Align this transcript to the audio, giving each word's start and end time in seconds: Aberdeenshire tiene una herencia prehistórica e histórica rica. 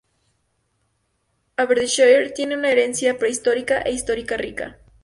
Aberdeenshire 1.57 2.31
tiene 2.31 2.57
una 2.57 2.71
herencia 2.71 3.19
prehistórica 3.19 3.83
e 3.83 3.91
histórica 3.91 4.35
rica. 4.35 4.79